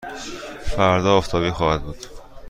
[0.65, 1.97] فردا آفتابی خواهد بود.